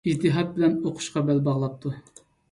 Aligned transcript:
ئىجتىھات 0.09 0.53
بىلەن 0.55 0.77
ئوقۇشقا 0.89 1.23
بەل 1.27 1.41
باغلاپتۇ. 1.49 1.93